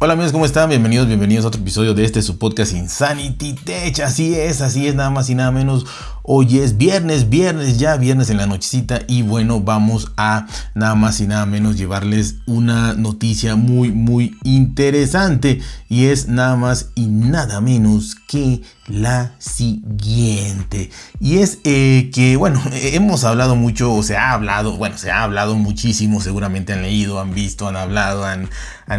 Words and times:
Hola 0.00 0.14
amigos, 0.14 0.32
¿cómo 0.32 0.44
están? 0.44 0.68
Bienvenidos, 0.68 1.06
bienvenidos 1.06 1.44
a 1.44 1.48
otro 1.48 1.60
episodio 1.60 1.94
de 1.94 2.04
este 2.04 2.20
su 2.20 2.36
podcast 2.36 2.72
Insanity 2.72 3.52
Tech. 3.52 4.00
Así 4.00 4.34
es, 4.34 4.60
así 4.60 4.88
es, 4.88 4.94
nada 4.96 5.08
más 5.08 5.30
y 5.30 5.36
nada 5.36 5.52
menos. 5.52 5.86
Hoy 6.26 6.60
es 6.60 6.78
viernes, 6.78 7.28
viernes 7.28 7.78
ya, 7.78 7.98
viernes 7.98 8.30
en 8.30 8.38
la 8.38 8.46
nochecita 8.46 9.02
y 9.06 9.20
bueno, 9.20 9.60
vamos 9.60 10.10
a 10.16 10.46
nada 10.74 10.94
más 10.94 11.20
y 11.20 11.26
nada 11.26 11.44
menos 11.44 11.76
llevarles 11.76 12.36
una 12.46 12.94
noticia 12.94 13.56
muy, 13.56 13.92
muy 13.92 14.34
interesante 14.42 15.60
y 15.90 16.06
es 16.06 16.26
nada 16.26 16.56
más 16.56 16.88
y 16.94 17.08
nada 17.08 17.60
menos 17.60 18.14
que 18.26 18.62
la 18.86 19.32
siguiente. 19.38 20.88
Y 21.20 21.40
es 21.40 21.58
eh, 21.64 22.10
que, 22.10 22.36
bueno, 22.36 22.62
hemos 22.72 23.24
hablado 23.24 23.54
mucho, 23.54 23.92
o 23.92 24.02
se 24.02 24.16
ha 24.16 24.32
hablado, 24.32 24.78
bueno, 24.78 24.96
se 24.96 25.10
ha 25.10 25.24
hablado 25.24 25.56
muchísimo, 25.56 26.22
seguramente 26.22 26.72
han 26.72 26.80
leído, 26.80 27.20
han 27.20 27.34
visto, 27.34 27.68
han 27.68 27.76
hablado, 27.76 28.24
han, 28.24 28.48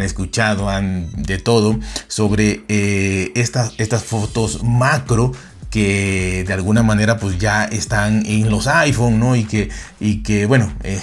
escuchado, 0.00 0.70
han 0.70 1.10
de 1.24 1.38
todo 1.38 1.80
sobre 2.06 2.64
eh, 2.68 3.32
estas, 3.34 3.72
estas 3.78 4.04
fotos 4.04 4.62
macro 4.62 5.32
que 5.76 6.42
de 6.46 6.54
alguna 6.54 6.82
manera 6.82 7.18
pues 7.18 7.36
ya 7.36 7.66
están 7.66 8.24
en 8.24 8.48
los 8.48 8.66
iPhone, 8.66 9.20
¿no? 9.20 9.36
Y 9.36 9.44
que, 9.44 9.68
y 10.00 10.22
que 10.22 10.46
bueno, 10.46 10.72
eh, 10.82 10.98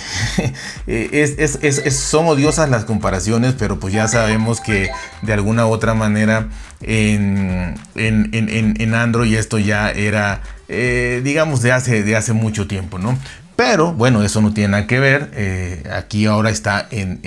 es, 0.87 1.95
son 1.95 2.25
odiosas 2.25 2.71
las 2.71 2.83
comparaciones, 2.83 3.53
pero 3.53 3.79
pues 3.79 3.93
ya 3.93 4.07
sabemos 4.07 4.61
que 4.61 4.89
de 5.21 5.33
alguna 5.33 5.67
u 5.67 5.69
otra 5.69 5.93
manera 5.93 6.47
en, 6.81 7.75
en, 7.93 8.95
Android 8.95 9.35
esto 9.35 9.59
ya 9.59 9.91
era, 9.91 10.41
eh, 10.69 11.21
digamos, 11.23 11.61
de 11.61 11.71
hace, 11.71 12.01
de 12.01 12.15
hace 12.15 12.33
mucho 12.33 12.65
tiempo, 12.65 12.97
¿no? 12.97 13.15
Pero 13.55 13.93
bueno, 13.93 14.23
eso 14.23 14.41
no 14.41 14.53
tiene 14.53 14.69
nada 14.69 14.87
que 14.87 14.99
ver. 14.99 15.31
Eh, 15.35 15.83
aquí 15.91 16.25
ahora 16.25 16.49
está 16.49 16.87
en, 16.89 17.21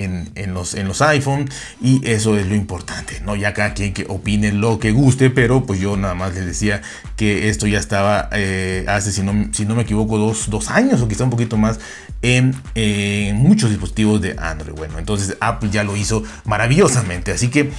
los, 0.53 0.75
en 0.75 0.89
los 0.89 1.01
iPhone 1.03 1.49
y 1.81 2.07
eso 2.09 2.37
es 2.37 2.47
lo 2.47 2.55
importante. 2.55 3.21
¿no? 3.21 3.37
Ya 3.37 3.55
cada 3.55 3.75
quien 3.75 3.93
que 3.93 4.07
opine 4.09 4.53
lo 4.53 4.79
que 4.81 4.91
guste, 4.91 5.31
pero 5.31 5.65
pues 5.65 5.79
yo 5.79 5.97
nada 5.97 6.15
más 6.15 6.35
les 6.35 6.45
decía 6.45 6.83
que 7.17 7.49
esto 7.49 7.67
ya 7.67 7.79
estaba 7.79 8.29
eh, 8.33 8.85
hace, 8.89 9.13
si 9.13 9.23
no, 9.23 9.53
si 9.53 9.65
no 9.67 9.77
me 9.77 9.83
equivoco, 9.83 10.19
dos, 10.19 10.51
dos, 10.51 10.71
años 10.71 11.01
o 11.01 11.09
quizá 11.09 11.25
un 11.25 11.31
poquito 11.31 11.57
más 11.57 11.79
en, 12.23 12.55
en 12.75 13.37
muchos 13.37 13.71
dispositivos 13.71 14.21
de 14.21 14.35
Android. 14.39 14.77
Bueno, 14.77 14.99
entonces 14.99 15.37
Apple 15.41 15.71
ya 15.71 15.85
lo 15.85 15.97
hizo 15.97 16.25
maravillosamente. 16.45 17.31
Así 17.31 17.49
que 17.49 17.71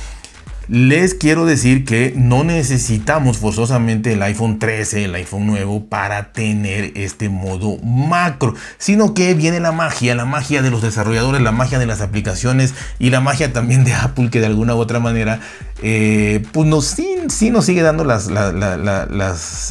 les 0.67 1.13
quiero 1.13 1.45
decir 1.45 1.85
que 1.85 2.13
no 2.15 2.43
necesitamos 2.43 3.37
forzosamente 3.37 4.13
el 4.13 4.21
iPhone 4.21 4.59
13, 4.59 5.05
el 5.05 5.15
iPhone 5.15 5.47
nuevo 5.47 5.85
para 5.85 6.33
tener 6.33 6.91
este 6.95 7.29
modo 7.29 7.77
macro, 7.83 8.53
sino 8.77 9.13
que 9.13 9.33
viene 9.33 9.59
la 9.59 9.71
magia, 9.71 10.15
la 10.15 10.25
magia 10.25 10.61
de 10.61 10.69
los 10.69 10.81
desarrolladores, 10.81 11.41
la 11.41 11.51
magia 11.51 11.79
de 11.79 11.85
las 11.85 12.01
aplicaciones 12.01 12.73
y 12.99 13.09
la 13.09 13.21
magia 13.21 13.53
también 13.53 13.83
de 13.85 13.93
Apple 13.93 14.29
que 14.29 14.39
de 14.39 14.47
alguna 14.47 14.75
u 14.75 14.79
otra 14.79 14.99
manera 14.99 15.39
eh, 15.81 16.43
pues 16.51 16.67
nos, 16.67 16.85
sí, 16.85 17.49
nos 17.49 17.65
sigue 17.65 17.81
dando 17.81 18.03
las, 18.03 18.27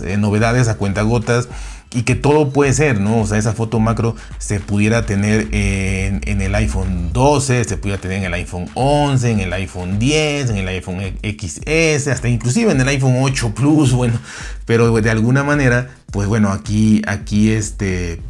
eh, 0.05 0.16
novedades 0.16 0.69
a 0.69 0.77
cuentagotas 0.77 1.48
y 1.92 2.02
que 2.02 2.14
todo 2.14 2.50
puede 2.50 2.72
ser, 2.72 3.00
¿no? 3.00 3.20
O 3.20 3.26
sea, 3.26 3.38
esa 3.38 3.52
foto 3.52 3.78
macro 3.78 4.16
se 4.38 4.60
pudiera 4.60 5.06
tener 5.06 5.48
en, 5.52 6.40
el 6.40 6.54
iPhone 6.54 7.12
12, 7.12 7.64
se 7.64 7.76
pudiera 7.76 8.00
tener 8.00 8.18
en 8.18 8.24
el 8.24 8.34
iPhone 8.34 8.68
11, 8.74 9.30
en 9.30 9.40
el 9.40 9.52
iPhone 9.52 9.98
10, 9.98 10.50
en 10.50 10.56
el 10.56 10.68
iPhone 10.68 11.00
XS, 11.22 12.08
hasta 12.08 12.28
inclusive 12.28 12.72
en 12.72 12.80
el 12.80 12.88
iPhone 12.88 13.16
8 13.20 13.54
Plus, 13.54 13.92
bueno, 13.92 14.18
pero 14.66 14.92
de 15.00 15.10
alguna 15.10 15.42
manera, 15.42 15.88
pues 16.10 16.28
bueno, 16.28 16.52
aquí, 16.52 17.02
aquí 17.06 17.50
este, 17.50 18.20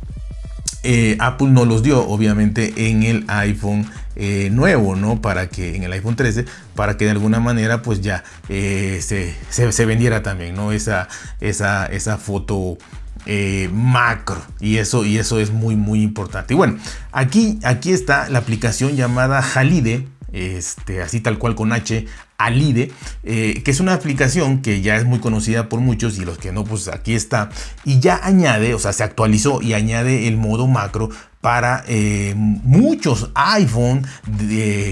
eh, 0.82 1.16
Apple 1.18 1.48
no 1.48 1.64
los 1.64 1.82
dio, 1.82 2.06
obviamente, 2.06 2.88
en 2.88 3.02
el 3.02 3.24
iPhone 3.27 3.90
eh, 4.14 4.50
nuevo, 4.52 4.94
¿no? 4.94 5.20
Para 5.20 5.48
que 5.48 5.74
en 5.74 5.82
el 5.82 5.92
iPhone 5.92 6.14
13, 6.14 6.44
para 6.77 6.96
que 6.96 7.06
de 7.06 7.10
alguna 7.10 7.40
manera, 7.40 7.82
pues 7.82 8.00
ya 8.00 8.22
eh, 8.48 9.00
se, 9.02 9.34
se, 9.50 9.84
vendiera 9.84 10.22
también, 10.22 10.54
¿no? 10.54 10.70
Esa, 10.70 11.08
esa, 11.40 11.86
esa 11.86 12.18
foto 12.18 12.78
eh, 13.27 13.68
macro 13.73 14.40
y 14.61 14.77
eso, 14.77 15.05
y 15.05 15.18
eso 15.18 15.39
es 15.39 15.51
muy 15.51 15.77
muy 15.77 16.02
importante. 16.02 16.55
Y 16.55 16.56
bueno, 16.56 16.78
aquí, 17.12 17.58
aquí 17.62 17.92
está 17.92 18.28
la 18.28 18.39
aplicación 18.39 18.96
llamada 18.96 19.45
Halide, 19.55 20.06
este, 20.33 21.02
así 21.02 21.20
tal 21.20 21.39
cual 21.39 21.55
con 21.55 21.73
H, 21.73 22.06
Alide, 22.39 22.92
eh, 23.24 23.63
que 23.64 23.70
es 23.70 23.80
una 23.80 23.95
aplicación 23.95 24.61
que 24.61 24.83
ya 24.83 24.97
es 24.97 25.05
muy 25.05 25.20
conocida 25.20 25.69
por 25.69 25.80
muchos 25.80 26.19
y 26.19 26.24
los 26.24 26.39
que 26.39 26.52
no, 26.52 26.64
pues 26.64 26.89
aquí 26.89 27.14
está. 27.14 27.51
Y 27.85 27.98
ya 27.98 28.20
añade, 28.23 28.74
o 28.74 28.79
sea, 28.79 28.92
se 28.92 29.02
actualizó 29.02 29.63
y 29.63 29.73
añade 29.73 30.29
el 30.29 30.36
modo 30.36 30.67
macro 30.67 31.08
para 31.41 31.85
eh, 31.86 32.35
muchos 32.36 33.30
iPhone 33.35 34.05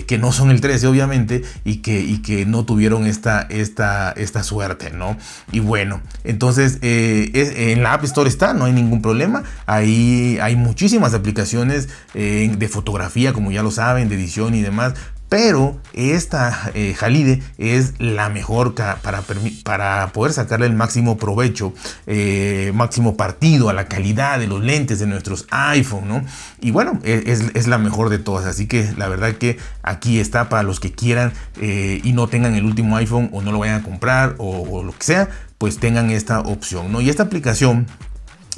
que 0.06 0.18
no 0.20 0.30
son 0.30 0.52
el 0.52 0.60
13 0.60 0.86
obviamente 0.86 1.42
y 1.64 1.78
que, 1.78 2.00
y 2.00 2.18
que 2.18 2.46
no 2.46 2.64
tuvieron 2.64 3.06
esta, 3.06 3.42
esta, 3.42 4.12
esta 4.12 4.44
suerte, 4.44 4.92
¿no? 4.92 5.16
Y 5.50 5.58
bueno, 5.58 6.00
entonces 6.22 6.78
eh, 6.82 7.72
en 7.72 7.82
la 7.82 7.94
App 7.94 8.04
Store 8.04 8.28
está, 8.28 8.54
no 8.54 8.66
hay 8.66 8.72
ningún 8.72 9.02
problema. 9.02 9.42
Ahí 9.66 10.38
hay 10.40 10.54
muchísimas 10.54 11.12
aplicaciones 11.12 11.88
de 12.14 12.68
fotografía, 12.68 13.32
como 13.32 13.50
ya 13.50 13.64
lo 13.64 13.72
saben, 13.72 14.08
de 14.08 14.14
edición 14.14 14.54
y 14.54 14.62
demás, 14.62 14.94
pero 15.34 15.80
esta 15.94 16.70
eh, 16.74 16.94
Halide 17.00 17.42
es 17.58 17.94
la 17.98 18.28
mejor 18.28 18.76
para, 18.76 19.24
para, 19.64 20.06
poder 20.12 20.32
sacarle 20.32 20.66
el 20.66 20.74
máximo 20.74 21.16
provecho, 21.16 21.74
eh, 22.06 22.70
máximo 22.72 23.16
partido 23.16 23.68
a 23.68 23.72
la 23.72 23.88
calidad 23.88 24.38
de 24.38 24.46
los 24.46 24.62
lentes 24.62 25.00
de 25.00 25.08
nuestros 25.08 25.48
iPhone, 25.50 26.06
¿no? 26.06 26.24
Y 26.60 26.70
bueno, 26.70 27.00
e, 27.02 27.24
es, 27.26 27.66
la 27.66 27.78
mejor 27.78 28.10
de 28.10 28.20
todas, 28.20 28.46
así 28.46 28.68
que 28.68 28.88
la 28.96 29.08
verdad 29.08 29.32
que 29.32 29.58
aquí 29.82 30.20
está 30.20 30.48
para 30.48 30.62
los 30.62 30.78
que 30.78 30.92
quieran 30.92 31.32
eh, 31.60 32.00
y 32.04 32.12
no 32.12 32.28
tengan 32.28 32.54
el 32.54 32.64
último 32.64 32.96
iPhone 32.96 33.28
o 33.32 33.42
no 33.42 33.50
lo 33.50 33.58
vayan 33.58 33.80
a 33.80 33.82
comprar 33.82 34.36
o, 34.38 34.60
o 34.60 34.84
lo 34.84 34.92
que 34.92 35.02
sea, 35.02 35.30
pues 35.58 35.78
tengan 35.78 36.12
esta 36.12 36.42
opción, 36.42 36.92
¿no? 36.92 37.00
Y 37.00 37.10
esta 37.10 37.24
aplicación 37.24 37.88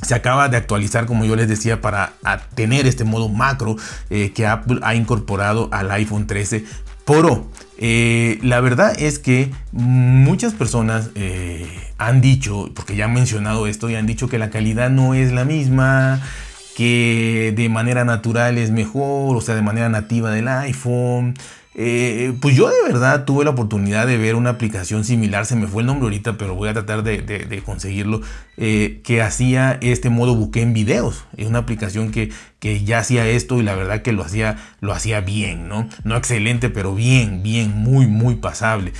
se 0.03 0.15
acaba 0.15 0.49
de 0.49 0.57
actualizar, 0.57 1.07
como 1.07 1.25
yo 1.25 1.37
les 1.37 1.49
decía, 1.49 1.81
para 1.81 2.12
tener 2.55 2.87
este 2.87 3.05
modo 3.05 3.29
macro 3.29 3.77
eh, 4.11 4.33
que 4.33 4.47
Apple 4.47 4.81
ha 4.83 4.95
incorporado 4.95 5.69
al 5.73 5.91
iPhone 5.91 6.27
13 6.27 6.65
Pro. 7.05 7.47
Eh, 7.79 8.39
la 8.43 8.61
verdad 8.61 8.95
es 8.99 9.19
que 9.19 9.53
muchas 9.73 10.55
personas 10.55 11.11
eh, 11.15 11.67
han 11.99 12.21
dicho, 12.21 12.71
porque 12.75 12.97
ya 12.97 13.05
han 13.05 13.15
mencionado 13.15 13.67
esto, 13.67 13.89
y 13.89 13.95
han 13.95 14.07
dicho 14.07 14.29
que 14.29 14.39
la 14.39 14.51
calidad 14.51 14.91
no 14.91 15.15
es 15.15 15.33
la 15.33 15.45
misma, 15.45 16.21
que 16.77 17.55
de 17.57 17.69
manera 17.69 18.05
natural 18.05 18.59
es 18.59 18.71
mejor, 18.71 19.37
o 19.37 19.41
sea, 19.41 19.55
de 19.55 19.63
manera 19.63 19.89
nativa 19.89 20.31
del 20.31 20.49
iPhone. 20.49 21.34
Eh, 21.79 22.33
pues 22.41 22.57
yo 22.57 22.71
de 22.71 22.91
verdad 22.91 23.27
tuve 23.27 23.45
la 23.45 23.51
oportunidad 23.51 24.07
de 24.07 24.17
ver 24.17 24.35
una 24.35 24.49
aplicación 24.49 25.05
similar, 25.05 25.45
se 25.45 25.57
me 25.57 25.67
fue 25.67 25.83
el 25.83 25.87
nombre 25.87 26.05
ahorita, 26.05 26.39
pero 26.39 26.55
voy 26.55 26.71
a 26.71 26.73
tratar 26.73 27.03
de, 27.03 27.63
conseguirlo, 27.67 28.23
eh, 28.57 29.03
que 29.05 29.21
hacía 29.21 29.79
este 29.83 30.09
modo 30.09 30.35
buque 30.35 30.63
en 30.63 30.73
videos. 30.73 31.27
Es 31.37 31.47
una 31.47 31.59
aplicación 31.59 32.13
que, 32.13 32.33
que, 32.61 32.83
ya 32.83 33.01
hacía 33.01 33.29
esto 33.29 33.61
y 33.61 33.63
la 33.63 33.75
verdad 33.75 34.01
que 34.01 34.13
lo 34.13 34.25
hacía, 34.25 34.57
lo 34.81 34.95
hacía 34.95 35.21
bien, 35.21 35.69
¿no? 35.69 35.87
No 36.03 36.17
excelente, 36.17 36.71
pero 36.71 36.95
bien, 36.95 37.43
bien, 37.43 37.73
muy, 37.73 38.07
muy 38.07 38.37
pasable. 38.37 38.95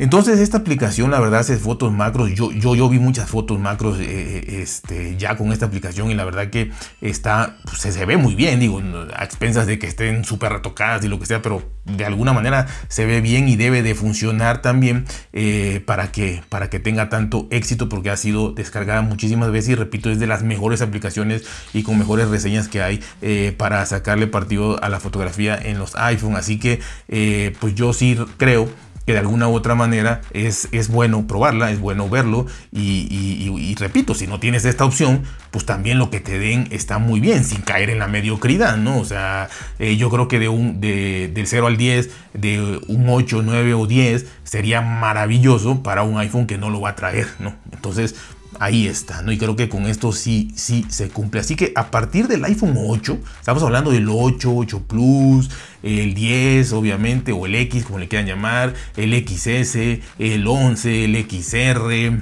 Entonces 0.00 0.40
esta 0.40 0.56
aplicación 0.56 1.10
la 1.10 1.20
verdad 1.20 1.40
hace 1.40 1.58
fotos 1.58 1.92
macros. 1.92 2.32
Yo, 2.32 2.50
yo, 2.52 2.74
yo 2.74 2.88
vi 2.88 2.98
muchas 2.98 3.28
fotos 3.28 3.58
macros 3.60 3.98
eh, 4.00 4.04
eh, 4.08 4.62
este, 4.62 5.18
ya 5.18 5.36
con 5.36 5.52
esta 5.52 5.66
aplicación 5.66 6.10
y 6.10 6.14
la 6.14 6.24
verdad 6.24 6.48
que 6.48 6.70
está, 7.02 7.58
pues, 7.64 7.80
se, 7.82 8.06
ve 8.06 8.16
muy 8.16 8.34
bien, 8.34 8.60
digo, 8.60 8.80
a 9.14 9.24
expensas 9.24 9.66
de 9.66 9.78
que 9.78 9.86
estén 9.86 10.24
súper 10.24 10.54
retocadas 10.54 11.04
y 11.04 11.08
lo 11.08 11.20
que 11.20 11.26
sea, 11.26 11.42
pero 11.42 11.62
de 11.84 12.06
alguna 12.06 12.32
manera 12.32 12.66
se 12.88 13.04
ve 13.04 13.20
bien 13.20 13.46
y 13.46 13.56
debe 13.56 13.82
de 13.82 13.94
funcionar 13.94 14.62
también 14.62 15.04
eh, 15.34 15.82
para, 15.84 16.10
que, 16.10 16.42
para 16.48 16.70
que 16.70 16.80
tenga 16.80 17.10
tanto 17.10 17.46
éxito 17.50 17.90
porque 17.90 18.08
ha 18.08 18.16
sido 18.16 18.52
descargada 18.52 19.02
muchísimas 19.02 19.50
veces 19.50 19.72
y 19.72 19.74
repito, 19.74 20.10
es 20.10 20.18
de 20.18 20.26
las 20.26 20.42
mejores 20.42 20.80
aplicaciones 20.80 21.44
y 21.74 21.82
con 21.82 21.98
mejores 21.98 22.28
reseñas 22.28 22.68
que 22.68 22.80
hay 22.80 23.02
para 23.58 23.84
sacarle 23.84 24.26
partido 24.26 24.82
a 24.82 24.88
la 24.88 24.98
fotografía 24.98 25.58
en 25.62 25.78
los 25.78 25.94
iPhone. 25.96 26.36
Así 26.36 26.58
que 26.58 26.80
pues 27.60 27.74
yo 27.74 27.92
sí 27.92 28.18
creo 28.38 28.70
de 29.06 29.18
alguna 29.18 29.48
u 29.48 29.54
otra 29.54 29.74
manera 29.74 30.20
es, 30.32 30.68
es 30.72 30.88
bueno 30.88 31.26
probarla, 31.26 31.70
es 31.70 31.80
bueno 31.80 32.08
verlo 32.08 32.46
y, 32.72 33.74
repito, 33.78 34.14
si 34.14 34.26
no 34.26 34.40
tienes 34.40 34.64
esta 34.64 34.84
opción, 34.84 35.22
pues 35.50 35.64
también 35.64 35.98
lo 35.98 36.10
que 36.10 36.20
te 36.20 36.38
den 36.38 36.68
está 36.70 36.98
muy 36.98 37.20
bien, 37.20 37.44
sin 37.44 37.62
caer 37.62 37.90
en 37.90 37.98
la 37.98 38.08
mediocridad, 38.08 38.76
¿no? 38.76 38.98
O 38.98 39.04
sea, 39.04 39.48
eh, 39.78 39.96
yo 39.96 40.10
creo 40.10 40.28
que 40.28 40.38
de 40.38 40.48
un, 40.48 40.80
de, 40.80 41.30
del 41.32 41.46
0 41.46 41.66
al 41.66 41.76
10, 41.76 42.10
de 42.34 42.80
un 42.88 43.08
8, 43.08 43.42
9 43.42 43.74
o 43.74 43.86
10 43.86 44.26
sería 44.44 44.80
maravilloso 44.80 45.82
para 45.82 46.02
un 46.02 46.18
iPhone 46.18 46.46
que 46.46 46.58
no 46.58 46.70
lo 46.70 46.80
va 46.80 46.90
a 46.90 46.96
traer, 46.96 47.26
¿no? 47.38 47.54
Entonces, 47.72 48.14
ahí 48.60 48.86
está, 48.86 49.22
¿no? 49.22 49.32
Y 49.32 49.38
creo 49.38 49.56
que 49.56 49.68
con 49.68 49.86
esto 49.86 50.12
sí, 50.12 50.52
sí 50.54 50.84
se 50.88 51.08
cumple. 51.08 51.40
Así 51.40 51.56
que 51.56 51.72
a 51.74 51.90
partir 51.90 52.28
del 52.28 52.44
iPhone 52.44 52.74
8, 52.76 53.18
estamos 53.40 53.62
hablando 53.62 53.90
del 53.90 54.08
8, 54.08 54.52
8 54.54 54.82
Plus, 54.86 55.50
el 55.82 56.12
10, 56.14 56.74
obviamente, 56.74 57.32
o 57.32 57.46
el 57.46 57.54
X, 57.54 57.84
como 57.84 57.98
le 57.98 58.06
quieran 58.06 58.28
llamar, 58.28 58.74
el 58.96 59.14
XS, 59.26 60.00
el 60.18 60.46
11, 60.46 61.04
el 61.06 61.26
XR 61.28 62.20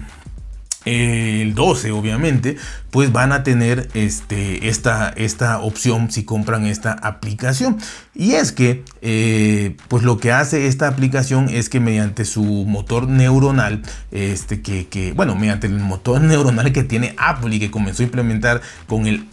el 0.88 1.54
12 1.54 1.92
obviamente 1.92 2.56
pues 2.90 3.12
van 3.12 3.32
a 3.32 3.42
tener 3.42 3.88
este, 3.94 4.68
esta, 4.68 5.10
esta 5.10 5.60
opción 5.60 6.10
si 6.10 6.24
compran 6.24 6.66
esta 6.66 6.92
aplicación. 6.92 7.78
Y 8.14 8.32
es 8.32 8.52
que 8.52 8.84
eh, 9.02 9.76
pues 9.88 10.02
lo 10.02 10.18
que 10.18 10.32
hace 10.32 10.66
esta 10.66 10.88
aplicación 10.88 11.48
es 11.50 11.68
que 11.68 11.80
mediante 11.80 12.24
su 12.24 12.44
motor 12.44 13.08
neuronal 13.08 13.82
este 14.10 14.62
que, 14.62 14.88
que 14.88 15.12
bueno 15.12 15.34
mediante 15.34 15.66
el 15.66 15.78
motor 15.78 16.20
neuronal 16.22 16.72
que 16.72 16.82
tiene 16.82 17.14
Apple 17.18 17.54
y 17.54 17.60
que 17.60 17.70
comenzó 17.70 18.02
a 18.02 18.06
implementar 18.06 18.62
con 18.86 19.06
el 19.06 19.26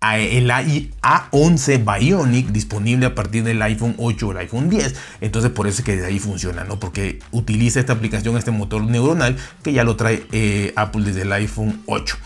el 0.00 0.48
A11 0.50 1.98
Bionic 1.98 2.48
disponible 2.48 3.06
a 3.06 3.14
partir 3.14 3.42
del 3.42 3.60
iPhone 3.62 3.94
8 3.98 4.28
o 4.28 4.32
el 4.32 4.38
iPhone 4.38 4.70
10. 4.70 4.94
Entonces 5.20 5.50
por 5.50 5.66
eso 5.66 5.80
es 5.80 5.84
que 5.84 5.96
de 5.96 6.06
ahí 6.06 6.18
funciona, 6.18 6.64
¿no? 6.64 6.78
Porque 6.78 7.18
utiliza 7.32 7.80
esta 7.80 7.94
aplicación, 7.94 8.36
este 8.36 8.50
motor 8.50 8.82
neuronal 8.84 9.36
que 9.62 9.72
ya 9.72 9.84
lo 9.84 9.96
trae 9.96 10.24
eh, 10.32 10.72
Apple 10.76 11.02
desde 11.04 11.22
el 11.22 11.32
iPhone 11.32 11.82
8. 11.86 12.16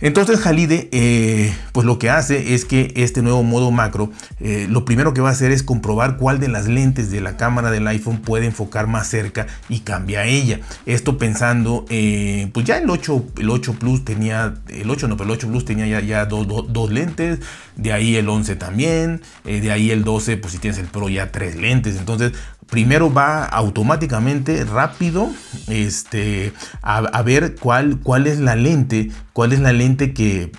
Entonces 0.00 0.46
Halide 0.46 0.88
eh, 0.92 1.54
pues 1.72 1.86
lo 1.86 1.98
que 1.98 2.08
hace 2.08 2.54
es 2.54 2.64
que 2.64 2.92
este 2.96 3.20
nuevo 3.20 3.42
modo 3.42 3.70
macro 3.70 4.10
eh, 4.40 4.66
lo 4.68 4.86
primero 4.86 5.12
que 5.12 5.20
va 5.20 5.28
a 5.28 5.32
hacer 5.32 5.50
es 5.50 5.62
comprobar 5.62 6.16
cuál 6.16 6.40
de 6.40 6.48
las 6.48 6.68
lentes 6.68 7.10
de 7.10 7.20
la 7.20 7.36
cámara 7.36 7.70
del 7.70 7.86
iPhone 7.86 8.18
puede 8.18 8.46
enfocar 8.46 8.86
más 8.86 9.08
cerca 9.08 9.46
y 9.68 9.80
cambia 9.80 10.24
ella. 10.24 10.60
Esto 10.86 11.18
pensando 11.18 11.84
eh, 11.90 12.50
pues 12.54 12.64
ya 12.64 12.78
el 12.78 12.88
8, 12.88 13.24
el 13.38 13.50
8 13.50 13.74
Plus 13.74 14.04
tenía 14.04 14.54
el 14.68 14.88
8 14.88 15.06
no 15.08 15.16
pero 15.18 15.28
el 15.30 15.36
8 15.36 15.48
Plus 15.48 15.64
tenía 15.66 15.86
ya, 15.86 16.00
ya 16.00 16.24
dos, 16.24 16.90
lentes 16.90 17.40
de 17.76 17.92
ahí 17.92 18.16
el 18.16 18.28
11 18.28 18.56
también 18.56 19.20
de 19.44 19.70
ahí 19.70 19.90
el 19.90 20.02
12 20.02 20.38
pues 20.38 20.54
si 20.54 20.58
tienes 20.58 20.78
el 20.78 20.86
Pro 20.86 21.08
ya 21.08 21.30
tres 21.30 21.56
lentes 21.56 21.96
entonces 21.96 22.32
primero 22.70 23.12
va 23.12 23.44
automáticamente 23.44 24.64
rápido 24.64 25.28
este, 25.68 26.52
a, 26.82 27.22
ver 27.22 27.56
cuál, 27.56 27.98
cuál 28.00 28.26
es 28.26 28.38
la 28.38 28.56
lente, 28.56 29.10
cuál 29.32 29.52
es 29.52 29.60
la 29.60 29.72
lente 29.72 30.14
que, 30.14 30.52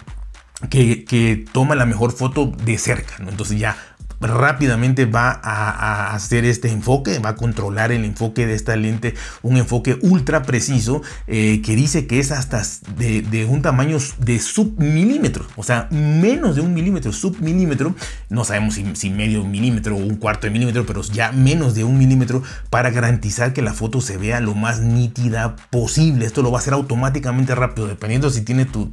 que, 0.69 1.05
que, 1.05 1.45
toma 1.51 1.75
la 1.75 1.85
mejor 1.85 2.11
foto 2.11 2.47
de 2.63 2.77
cerca. 2.77 3.15
¿no? 3.19 3.29
Entonces 3.29 3.57
ya 3.57 3.77
rápidamente 4.21 5.05
va 5.05 5.39
a, 5.43 6.13
hacer 6.13 6.45
este 6.45 6.69
enfoque, 6.69 7.19
va 7.19 7.29
a 7.29 7.35
controlar 7.35 7.91
el 7.91 8.05
enfoque 8.05 8.45
de 8.45 8.53
esta 8.53 8.75
lente, 8.75 9.15
un 9.41 9.57
enfoque 9.57 9.97
ultra 10.01 10.43
preciso 10.43 11.01
eh, 11.27 11.61
que 11.63 11.75
dice 11.75 12.07
que 12.07 12.19
es 12.19 12.31
hasta 12.31 12.61
de, 12.97 13.45
un 13.49 13.61
tamaño 13.61 13.97
de 14.19 14.39
submilímetro, 14.39 15.45
o 15.55 15.63
sea, 15.63 15.87
menos 15.91 16.55
de 16.55 16.61
un 16.61 16.73
milímetro, 16.73 17.11
submilímetro, 17.11 17.95
no 18.29 18.45
sabemos 18.45 18.75
si, 18.75 19.09
medio 19.09 19.43
milímetro 19.43 19.95
o 19.95 19.99
un 19.99 20.15
cuarto 20.15 20.47
de 20.47 20.51
milímetro, 20.51 20.85
pero 20.85 21.01
ya 21.01 21.31
menos 21.31 21.75
de 21.75 21.83
un 21.83 21.97
milímetro 21.97 22.43
para 22.69 22.91
garantizar 22.91 23.53
que 23.53 23.61
la 23.61 23.73
foto 23.73 24.01
se 24.01 24.17
vea 24.17 24.39
lo 24.39 24.55
más 24.55 24.79
nítida 24.79 25.55
posible. 25.69 26.25
Esto 26.25 26.41
lo 26.41 26.51
va 26.51 26.59
a 26.59 26.61
hacer 26.61 26.73
automáticamente 26.73 27.55
rápido, 27.55 27.87
dependiendo 27.87 28.29
si 28.29 28.41
tiene 28.41 28.65
tu 28.65 28.89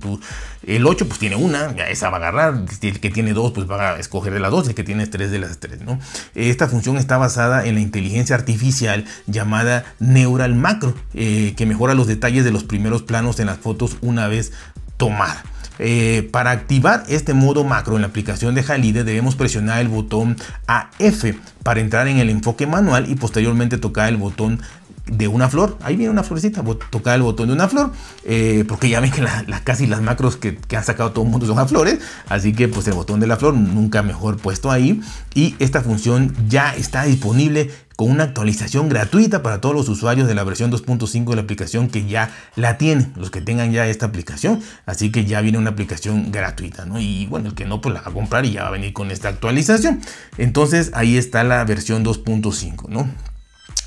el 0.76 0.86
8, 0.86 1.08
pues 1.08 1.18
tiene 1.18 1.36
una, 1.36 1.70
esa 1.88 2.10
va 2.10 2.18
a 2.18 2.20
agarrar, 2.20 2.64
el 2.82 3.00
que 3.00 3.10
tiene 3.10 3.32
dos, 3.32 3.52
pues 3.52 3.68
va 3.68 3.92
a 3.94 3.98
escoger 3.98 4.32
de 4.32 4.40
las 4.40 4.50
dos, 4.50 4.68
el 4.68 4.74
que 4.74 4.84
tiene 4.84 5.06
de 5.06 5.38
las 5.38 5.58
tres. 5.58 5.80
¿no? 5.80 5.98
Esta 6.34 6.68
función 6.68 6.96
está 6.96 7.16
basada 7.16 7.64
en 7.66 7.74
la 7.74 7.80
inteligencia 7.80 8.36
artificial 8.36 9.04
llamada 9.26 9.84
Neural 9.98 10.54
Macro, 10.54 10.94
eh, 11.14 11.54
que 11.56 11.66
mejora 11.66 11.94
los 11.94 12.06
detalles 12.06 12.44
de 12.44 12.50
los 12.50 12.64
primeros 12.64 13.02
planos 13.02 13.40
en 13.40 13.46
las 13.46 13.58
fotos 13.58 13.96
una 14.02 14.28
vez 14.28 14.52
tomada. 14.96 15.42
Eh, 15.80 16.28
para 16.32 16.50
activar 16.50 17.04
este 17.08 17.34
modo 17.34 17.62
macro 17.62 17.94
en 17.94 18.02
la 18.02 18.08
aplicación 18.08 18.56
de 18.56 18.64
Halide 18.66 19.04
debemos 19.04 19.36
presionar 19.36 19.80
el 19.80 19.86
botón 19.86 20.36
AF 20.66 21.24
para 21.62 21.78
entrar 21.78 22.08
en 22.08 22.18
el 22.18 22.30
enfoque 22.30 22.66
manual 22.66 23.08
y 23.08 23.14
posteriormente 23.14 23.78
tocar 23.78 24.08
el 24.08 24.16
botón 24.16 24.60
de 25.10 25.28
una 25.28 25.48
flor. 25.48 25.76
Ahí 25.82 25.96
viene 25.96 26.10
una 26.10 26.22
florecita, 26.22 26.62
tocar 26.90 27.16
el 27.16 27.22
botón 27.22 27.48
de 27.48 27.54
una 27.54 27.68
flor, 27.68 27.92
eh, 28.24 28.64
porque 28.68 28.88
ya 28.88 29.00
ven 29.00 29.10
que 29.10 29.22
las 29.22 29.44
casi 29.62 29.86
las 29.86 30.02
macros 30.02 30.36
que, 30.36 30.58
han 30.76 30.84
sacado 30.84 31.12
todo 31.12 31.24
el 31.24 31.30
mundo 31.30 31.46
son 31.46 31.58
a 31.58 31.66
flores, 31.66 31.98
así 32.28 32.52
que 32.52 32.68
pues 32.68 32.86
el 32.88 32.94
botón 32.94 33.20
de 33.20 33.26
la 33.26 33.36
flor 33.36 33.54
nunca 33.54 34.02
mejor 34.02 34.36
puesto 34.36 34.70
ahí. 34.70 35.00
Y 35.34 35.54
esta 35.58 35.82
función 35.82 36.34
ya 36.48 36.74
está 36.74 37.04
disponible 37.04 37.70
con 37.98 38.12
una 38.12 38.22
actualización 38.22 38.88
gratuita 38.88 39.42
para 39.42 39.60
todos 39.60 39.74
los 39.74 39.88
usuarios 39.88 40.28
de 40.28 40.34
la 40.36 40.44
versión 40.44 40.70
2.5 40.70 41.30
de 41.30 41.34
la 41.34 41.42
aplicación 41.42 41.88
que 41.88 42.06
ya 42.06 42.30
la 42.54 42.78
tienen, 42.78 43.12
los 43.16 43.32
que 43.32 43.40
tengan 43.40 43.72
ya 43.72 43.88
esta 43.88 44.06
aplicación. 44.06 44.60
Así 44.86 45.10
que 45.10 45.24
ya 45.24 45.40
viene 45.40 45.58
una 45.58 45.70
aplicación 45.70 46.30
gratuita, 46.30 46.86
¿no? 46.86 47.00
Y 47.00 47.26
bueno, 47.26 47.48
el 47.48 47.54
que 47.54 47.64
no, 47.64 47.80
pues 47.80 47.92
la 47.92 48.02
va 48.02 48.10
a 48.10 48.14
comprar 48.14 48.46
y 48.46 48.52
ya 48.52 48.62
va 48.62 48.68
a 48.68 48.70
venir 48.70 48.92
con 48.92 49.10
esta 49.10 49.28
actualización. 49.28 50.00
Entonces 50.36 50.92
ahí 50.94 51.16
está 51.16 51.42
la 51.42 51.64
versión 51.64 52.04
2.5, 52.04 52.88
¿no? 52.88 53.08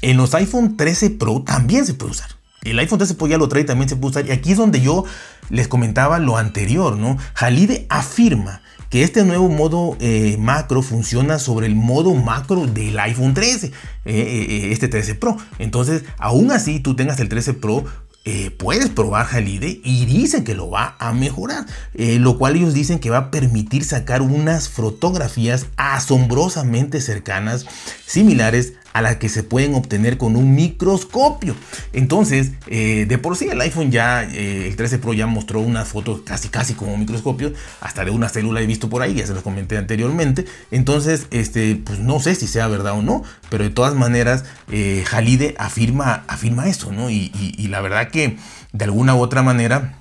En 0.02 0.18
los 0.18 0.34
iPhone 0.34 0.78
13 0.78 1.12
Pro 1.12 1.44
también 1.44 1.86
se 1.86 1.94
puede 1.94 2.12
usar. 2.12 2.30
El 2.64 2.78
iPhone 2.80 3.00
13 3.00 3.16
Pro 3.16 3.28
ya 3.28 3.38
lo 3.38 3.48
trae, 3.48 3.64
también 3.64 3.90
se 3.90 3.96
puede 3.96 4.12
usar. 4.12 4.28
Y 4.28 4.32
aquí 4.32 4.52
es 4.52 4.58
donde 4.58 4.82
yo 4.82 5.06
les 5.50 5.68
comentaba 5.68 6.20
lo 6.20 6.38
anterior, 6.38 6.98
¿no? 6.98 7.18
Halide 7.36 7.86
afirma 7.90 8.62
que 8.90 9.04
este 9.04 9.24
nuevo 9.24 9.48
modo 9.48 9.96
eh, 10.00 10.36
macro 10.38 10.82
funciona 10.82 11.40
sobre 11.40 11.66
el 11.66 11.76
modo 11.76 12.14
macro 12.14 12.68
del 12.68 13.00
iPhone 13.00 13.34
13, 13.34 13.68
eh, 13.68 13.72
eh, 14.06 14.70
este 14.72 14.90
13 14.90 15.16
Pro. 15.16 15.38
Entonces, 15.60 16.04
aún 16.18 16.52
así, 16.52 16.80
tú 16.80 16.96
tengas 16.96 17.20
el 17.20 17.30
13 17.30 17.54
Pro, 17.54 17.86
puedes 18.60 18.90
probar 18.90 19.28
Halide 19.32 19.82
y 19.84 20.06
dicen 20.06 20.44
que 20.44 20.54
lo 20.54 20.70
va 20.70 20.96
a 21.00 21.12
mejorar, 21.12 21.66
lo 21.96 22.38
cual 22.38 22.56
ellos 22.56 22.76
dicen 22.76 23.00
que 23.00 23.10
va 23.10 23.18
a 23.18 23.32
permitir 23.32 23.84
sacar 23.84 24.22
unas 24.22 24.70
fotografías 24.70 25.66
asombrosamente 25.76 27.02
cercanas, 27.02 27.66
similares 28.06 28.74
a 28.94 29.02
la 29.02 29.20
que 29.20 29.30
se 29.30 29.44
pueden 29.44 29.74
obtener 29.76 30.18
con 30.18 30.36
un 30.36 30.56
microscopio. 30.56 31.56
Entonces, 31.94 32.52
eh, 32.68 33.06
de 33.08 33.18
por 33.18 33.38
sí 33.38 33.48
el 33.50 33.60
iPhone 33.62 33.92
ya, 33.92 34.24
eh, 34.24 34.68
el 34.68 34.76
13 34.76 35.00
Pro 35.00 35.14
ya 35.14 35.28
mostró 35.28 35.62
unas 35.62 35.88
fotos 35.88 36.22
casi 36.22 36.50
casi 36.50 36.74
como 36.74 36.98
microscopio, 36.98 37.54
hasta 37.80 38.06
de 38.06 38.12
una 38.12 38.30
célula 38.30 38.62
he 38.62 38.66
visto 38.66 38.90
por 38.90 39.02
ahí, 39.02 39.16
ya 39.16 39.28
se 39.28 39.34
los 39.34 39.44
comenté 39.44 39.78
anteriormente. 39.78 40.46
Entonces, 40.72 41.28
este, 41.32 41.76
pues 41.76 42.00
no 42.00 42.20
sé 42.20 42.36
si 42.36 42.48
sea 42.48 42.68
verdad 42.68 42.94
o 42.94 43.02
no, 43.02 43.24
pero 43.50 43.64
de 43.64 43.70
todas 43.70 43.96
maneras, 43.96 44.46
eh, 44.72 45.04
Halide 45.12 45.56
afirma, 45.58 46.24
afirma 46.28 46.68
eso, 46.68 46.92
¿no? 46.92 47.10
Y, 47.10 47.32
y 47.34 47.68
la 47.68 47.82
verdad 47.82 48.10
que 48.10 48.38
de 48.74 48.86
alguna 48.86 49.16
u 49.16 49.20
otra 49.20 49.42
manera, 49.44 49.98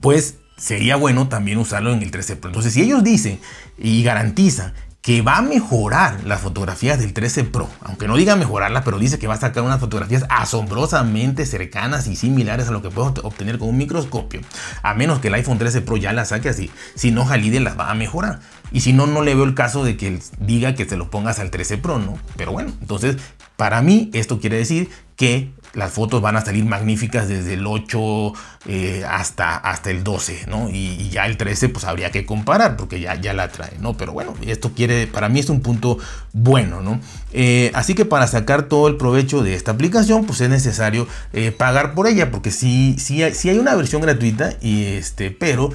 pues 0.00 0.36
sería 0.56 0.96
bueno 0.96 1.28
también 1.28 1.58
usarlo 1.58 1.92
en 1.92 2.02
el 2.02 2.10
13 2.10 2.36
Pro. 2.36 2.50
Entonces, 2.50 2.74
si 2.74 2.82
ellos 2.82 3.02
dicen 3.02 3.40
y 3.78 4.02
garantizan 4.02 4.74
que 5.02 5.22
va 5.22 5.38
a 5.38 5.42
mejorar 5.42 6.24
las 6.24 6.42
fotografías 6.42 6.98
del 6.98 7.14
13 7.14 7.44
Pro, 7.44 7.68
aunque 7.80 8.06
no 8.06 8.16
diga 8.16 8.36
mejorarlas, 8.36 8.84
pero 8.84 8.98
dice 8.98 9.18
que 9.18 9.26
va 9.26 9.34
a 9.34 9.40
sacar 9.40 9.62
unas 9.62 9.80
fotografías 9.80 10.26
asombrosamente 10.28 11.46
cercanas 11.46 12.06
y 12.06 12.16
similares 12.16 12.68
a 12.68 12.72
lo 12.72 12.82
que 12.82 12.90
puedo 12.90 13.14
obtener 13.22 13.58
con 13.58 13.70
un 13.70 13.78
microscopio, 13.78 14.42
a 14.82 14.94
menos 14.94 15.20
que 15.20 15.28
el 15.28 15.34
iPhone 15.34 15.58
13 15.58 15.80
Pro 15.80 15.96
ya 15.96 16.12
las 16.12 16.28
saque 16.28 16.50
así, 16.50 16.70
si 16.94 17.12
no 17.12 17.26
Halide 17.28 17.60
las 17.60 17.78
va 17.78 17.90
a 17.90 17.94
mejorar. 17.94 18.40
Y 18.72 18.82
si 18.82 18.92
no, 18.92 19.06
no 19.06 19.22
le 19.22 19.34
veo 19.34 19.44
el 19.44 19.54
caso 19.54 19.84
de 19.84 19.96
que 19.96 20.20
diga 20.38 20.74
que 20.74 20.84
te 20.84 20.96
lo 20.96 21.10
pongas 21.10 21.38
al 21.38 21.50
13 21.50 21.78
Pro, 21.78 21.98
¿no? 21.98 22.18
Pero 22.36 22.52
bueno, 22.52 22.72
entonces, 22.80 23.16
para 23.56 23.80
mí 23.82 24.10
esto 24.12 24.38
quiere 24.38 24.58
decir 24.58 24.90
que 25.16 25.50
las 25.74 25.92
fotos 25.92 26.20
van 26.20 26.36
a 26.36 26.40
salir 26.40 26.64
magníficas 26.64 27.28
desde 27.28 27.54
el 27.54 27.66
8 27.66 28.32
eh, 28.66 29.04
hasta, 29.08 29.56
hasta 29.56 29.90
el 29.90 30.02
12, 30.04 30.46
¿no? 30.48 30.68
Y, 30.68 31.08
ya 31.10 31.26
el 31.26 31.36
13 31.36 31.68
pues 31.70 31.84
habría 31.84 32.10
que 32.10 32.24
comparar 32.26 32.76
porque 32.76 33.00
ya, 33.00 33.14
ya 33.14 33.32
la 33.32 33.48
trae, 33.48 33.72
¿no? 33.80 33.96
Pero 33.96 34.12
bueno, 34.12 34.34
esto 34.46 34.72
quiere, 34.74 35.06
para 35.06 35.28
mí 35.28 35.40
es 35.40 35.48
un 35.48 35.60
punto 35.60 35.98
bueno, 36.32 36.80
¿no? 36.80 37.00
Eh, 37.32 37.70
así 37.74 37.94
que 37.94 38.04
para 38.04 38.26
sacar 38.26 38.64
todo 38.64 38.88
el 38.88 38.96
provecho 38.96 39.42
de 39.42 39.54
esta 39.54 39.72
aplicación 39.72 40.24
pues 40.24 40.40
es 40.40 40.50
necesario 40.50 41.06
eh, 41.32 41.52
pagar 41.52 41.94
por 41.94 42.06
ella 42.06 42.30
porque 42.30 42.50
sí, 42.50 42.96
sí, 42.98 43.22
sí, 43.32 43.48
hay 43.48 43.58
una 43.58 43.74
versión 43.74 44.02
gratuita 44.02 44.54
y 44.60 44.84
este, 44.84 45.30
pero 45.30 45.72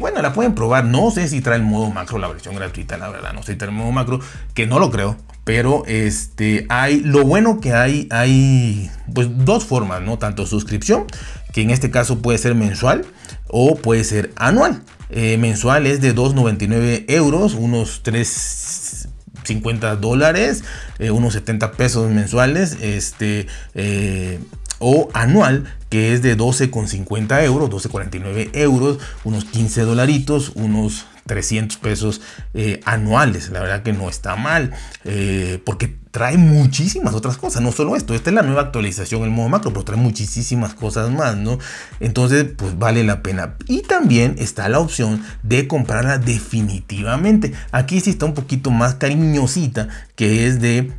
bueno, 0.00 0.20
la 0.22 0.32
pueden 0.32 0.54
probar, 0.54 0.84
no 0.84 1.10
sé 1.10 1.28
si 1.28 1.40
trae 1.40 1.56
el 1.56 1.62
modo 1.62 1.90
macro 1.90 2.18
la 2.18 2.28
versión 2.28 2.54
gratuita, 2.54 2.96
la 2.96 3.08
verdad, 3.08 3.32
no 3.32 3.42
sé 3.42 3.52
si 3.52 3.58
trae 3.58 3.70
el 3.70 3.76
modo 3.76 3.92
macro, 3.92 4.20
que 4.54 4.66
no 4.66 4.78
lo 4.78 4.90
creo, 4.90 5.16
pero 5.44 5.84
este, 5.86 6.66
hay, 6.70 7.00
lo 7.00 7.24
bueno 7.24 7.60
que 7.60 7.72
hay, 7.72 8.08
hay 8.10 8.90
pues 9.12 9.28
dos 9.44 9.64
formas, 9.64 10.02
¿no? 10.02 10.18
Tanto 10.18 10.46
suscripción, 10.46 11.04
que 11.52 11.62
en 11.62 11.70
este 11.70 11.90
caso 11.90 12.20
puede 12.20 12.38
ser 12.38 12.54
mensual 12.54 13.04
o 13.48 13.76
puede 13.76 14.04
ser 14.04 14.32
anual. 14.36 14.82
Eh, 15.10 15.36
mensual 15.38 15.86
es 15.86 16.00
de 16.00 16.14
2,99 16.14 17.04
euros, 17.08 17.54
unos 17.54 18.02
3,50 18.02 19.96
dólares, 19.96 20.64
eh, 20.98 21.10
unos 21.10 21.34
70 21.34 21.72
pesos 21.72 22.10
mensuales, 22.10 22.78
este, 22.80 23.46
eh, 23.74 24.40
o 24.78 25.08
anual 25.12 25.64
que 25.90 26.12
es 26.12 26.22
de 26.22 26.36
12,50 26.36 27.44
euros, 27.44 27.70
12,49 27.70 28.50
euros, 28.54 28.98
unos 29.22 29.44
15 29.44 29.82
dolaritos, 29.82 30.50
unos 30.56 31.06
300 31.26 31.78
pesos 31.78 32.20
eh, 32.54 32.80
anuales. 32.84 33.50
La 33.50 33.60
verdad 33.60 33.82
que 33.82 33.92
no 33.92 34.08
está 34.08 34.36
mal, 34.36 34.72
eh, 35.04 35.60
porque 35.64 35.96
trae 36.10 36.38
muchísimas 36.38 37.12
otras 37.14 37.36
cosas, 37.36 37.60
no 37.60 37.72
solo 37.72 37.96
esto, 37.96 38.14
esta 38.14 38.30
es 38.30 38.34
la 38.34 38.42
nueva 38.42 38.62
actualización, 38.62 39.24
el 39.24 39.30
modo 39.30 39.48
macro, 39.48 39.72
pero 39.72 39.84
trae 39.84 39.98
muchísimas 39.98 40.72
cosas 40.72 41.10
más, 41.10 41.36
¿no? 41.36 41.58
Entonces, 41.98 42.46
pues 42.56 42.78
vale 42.78 43.02
la 43.02 43.20
pena. 43.20 43.56
Y 43.66 43.82
también 43.82 44.36
está 44.38 44.68
la 44.68 44.78
opción 44.78 45.24
de 45.42 45.66
comprarla 45.66 46.18
definitivamente. 46.18 47.52
Aquí 47.72 48.00
sí 48.00 48.10
está 48.10 48.26
un 48.26 48.34
poquito 48.34 48.70
más 48.70 48.94
cariñosita, 48.94 49.88
que 50.14 50.46
es 50.46 50.60
de 50.60 50.92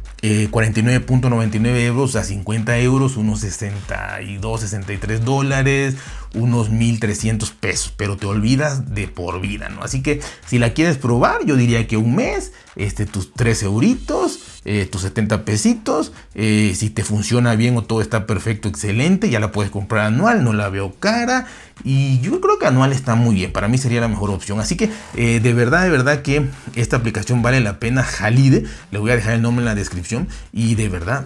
49.99 0.51 1.65
eh, 1.65 1.85
euros 1.85 2.15
a 2.15 2.23
50 2.23 2.77
euros, 2.79 3.17
unos 3.17 3.41
62, 3.41 4.61
63 4.61 5.23
dólares, 5.23 5.95
unos 6.33 6.69
1300 6.69 7.51
pesos, 7.51 7.93
pero 7.95 8.17
te 8.17 8.25
olvidas 8.25 8.93
de 8.93 9.07
por 9.07 9.41
vida, 9.41 9.69
¿no? 9.69 9.83
Así 9.83 10.01
que 10.01 10.21
si 10.45 10.59
la 10.59 10.73
quieres 10.73 10.97
probar, 10.97 11.45
yo 11.45 11.55
diría 11.55 11.87
que 11.87 11.97
un 11.97 12.15
mes, 12.15 12.53
este, 12.75 13.05
tus 13.05 13.33
3 13.33 13.63
euritos, 13.63 14.39
eh, 14.65 14.85
tus 14.85 15.01
70 15.01 15.45
pesitos, 15.45 16.11
eh, 16.33 16.73
si 16.75 16.89
te 16.89 17.03
funciona 17.03 17.55
bien 17.55 17.77
o 17.77 17.83
todo 17.83 18.01
está 18.01 18.25
perfecto, 18.25 18.67
excelente, 18.67 19.29
ya 19.29 19.39
la 19.39 19.51
puedes 19.51 19.71
comprar 19.71 20.07
anual, 20.07 20.43
no 20.43 20.53
la 20.53 20.69
veo 20.69 20.95
cara 20.99 21.47
y 21.83 22.19
yo 22.21 22.39
creo 22.41 22.57
que 22.57 22.65
anual 22.65 22.93
está 22.93 23.15
muy 23.15 23.35
bien, 23.35 23.51
para 23.51 23.67
mí 23.67 23.77
sería 23.77 24.01
la 24.01 24.07
mejor 24.07 24.31
opción. 24.31 24.59
Así 24.59 24.75
que 24.75 24.89
eh, 25.15 25.39
de 25.39 25.53
verdad, 25.53 25.83
de 25.83 25.89
verdad 25.89 26.21
que 26.21 26.47
esta 26.75 26.97
aplicación 26.97 27.41
vale 27.41 27.59
la 27.59 27.79
pena. 27.79 28.03
Jalide, 28.03 28.65
le 28.91 28.99
voy 28.99 29.11
a 29.11 29.15
dejar 29.15 29.33
el 29.33 29.41
nombre 29.41 29.61
en 29.61 29.65
la 29.65 29.75
descripción. 29.75 30.27
Y 30.53 30.75
de 30.75 30.89
verdad, 30.89 31.25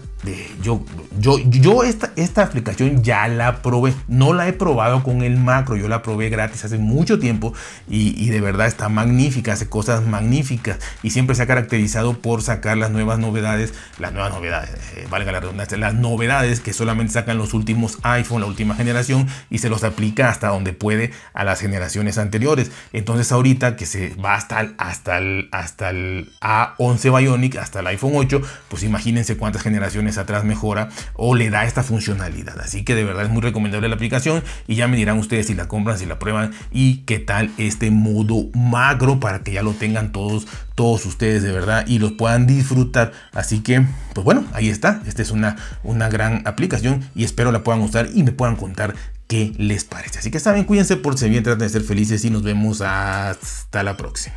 yo, 0.62 0.84
yo, 1.18 1.38
yo 1.40 1.84
esta, 1.84 2.12
esta 2.16 2.44
aplicación 2.44 3.04
ya 3.04 3.28
la 3.28 3.62
probé. 3.62 3.94
No 4.08 4.34
la 4.34 4.48
he 4.48 4.54
probado 4.54 5.04
con 5.04 5.22
el 5.22 5.38
macro, 5.38 5.76
yo 5.76 5.88
la 5.88 6.02
probé 6.02 6.30
gratis 6.30 6.66
hace 6.66 6.78
mucho 6.78 7.20
tiempo. 7.20 7.54
Y, 7.88 8.30
de 8.30 8.42
verdad 8.42 8.68
está 8.68 8.90
magnífica, 8.90 9.54
hace 9.54 9.70
cosas 9.70 10.06
magníficas. 10.06 10.80
Y 11.04 11.12
siempre 11.12 11.36
se 11.36 11.44
ha 11.44 11.48
caracterizado 11.48 12.18
por 12.20 12.42
sacar 12.42 12.78
las 12.78 12.92
nuevas 12.92 13.20
novedades, 13.20 13.74
las 13.98 14.14
nuevas 14.14 14.32
novedades, 14.32 14.72
eh, 14.96 15.08
valga 15.10 15.32
la 15.32 15.40
redundancia, 15.40 15.78
las 15.78 15.94
novedades 15.94 16.60
que 16.60 16.74
solamente 16.74 17.14
sacan 17.14 17.38
los 17.38 17.54
últimos 17.54 17.98
iPhone, 18.04 18.42
la 18.42 18.48
última 18.48 18.76
generación, 18.76 19.28
y 19.50 19.60
se 19.60 19.70
los 19.70 19.84
aplica 19.84 20.30
hasta 20.40 20.48
donde 20.48 20.72
puede 20.72 21.12
a 21.34 21.44
las 21.44 21.60
generaciones 21.60 22.18
anteriores. 22.18 22.72
Entonces 22.94 23.30
ahorita 23.34 23.76
que 23.76 23.86
se 23.86 24.16
va 24.16 24.36
hasta 24.36 24.62
el, 24.62 24.74
hasta 24.78 25.18
el, 25.18 25.50
hasta 25.52 25.90
el 25.90 26.32
A11 26.40 27.20
Bionic, 27.20 27.58
hasta 27.58 27.82
el 27.82 27.88
iPhone 27.88 28.14
8, 28.16 28.42
pues 28.70 28.84
imagínense 28.84 29.36
cuántas 29.36 29.64
generaciones 29.64 30.18
atrás 30.18 30.46
mejora 30.46 30.88
o 31.16 31.36
le 31.36 31.50
da 31.50 31.66
esta 31.66 31.84
funcionalidad. 31.84 32.58
Así 32.62 32.86
que 32.86 32.96
de 32.96 33.04
verdad 33.04 33.26
es 33.26 33.30
muy 33.30 33.42
recomendable 33.42 33.90
la 33.90 33.96
aplicación 33.96 34.42
y 34.66 34.76
ya 34.76 34.88
me 34.88 34.96
dirán 34.96 35.20
ustedes 35.20 35.48
si 35.48 35.56
la 35.56 35.68
compran, 35.68 36.00
si 36.00 36.06
la 36.06 36.20
prueban 36.20 36.54
y 36.72 37.00
qué 37.00 37.20
tal 37.20 37.52
este 37.58 37.92
modo 37.92 38.46
macro 38.54 39.20
para 39.20 39.44
que 39.44 39.52
ya 39.52 39.62
lo 39.62 39.74
tengan 39.74 40.14
todos, 40.14 40.48
todos 40.76 41.06
ustedes 41.06 41.44
de 41.44 41.52
verdad 41.52 41.86
y 41.86 42.00
los 42.00 42.14
puedan 42.14 42.48
disfrutar. 42.48 43.12
Así 43.34 43.60
que, 43.60 43.86
pues 44.14 44.24
bueno, 44.24 44.46
ahí 44.54 44.70
está. 44.70 45.02
Esta 45.06 45.22
es 45.22 45.32
una, 45.32 45.58
una 45.84 46.08
gran 46.08 46.44
aplicación 46.48 47.04
y 47.14 47.26
espero 47.26 47.52
la 47.52 47.62
puedan 47.62 47.82
usar 47.82 48.08
y 48.14 48.24
me 48.24 48.32
puedan 48.32 48.56
contar 48.56 48.96
qué 49.30 49.54
les 49.58 49.86
parece. 49.86 50.20
Así 50.20 50.32
que 50.32 50.40
saben, 50.40 50.66
cuídense, 50.66 50.98
por 50.98 51.18
si 51.18 51.30
bien, 51.30 51.44
traten 51.44 51.60
de 51.60 51.70
ser 51.70 51.84
felices 51.84 52.26
y 52.26 52.32
nos 52.32 52.42
vemos 52.42 52.82
hasta 52.82 53.84
la 53.84 53.96
próxima. 53.96 54.36